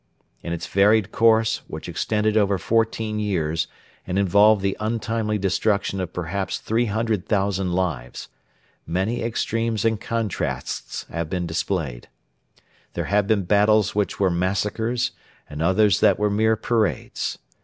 In 0.41 0.51
its 0.51 0.65
varied 0.65 1.11
course, 1.11 1.61
which 1.67 1.87
extended 1.87 2.35
over 2.35 2.57
fourteen 2.57 3.19
years 3.19 3.67
and 4.07 4.17
involved 4.17 4.63
the 4.63 4.75
untimely 4.79 5.37
destruction 5.37 5.99
of 6.01 6.11
perhaps 6.11 6.57
300,000 6.57 7.71
lives, 7.71 8.27
many 8.87 9.21
extremes 9.21 9.85
and 9.85 10.01
contrasts 10.01 11.05
have 11.11 11.29
been 11.29 11.45
displayed. 11.45 12.09
There 12.95 13.05
have 13.13 13.27
been 13.27 13.43
battles 13.43 13.93
which 13.93 14.19
were 14.19 14.31
massacres, 14.31 15.11
and 15.47 15.61
others 15.61 15.99
that 15.99 16.17
were 16.17 16.31
mere 16.31 16.55
parades. 16.55 17.37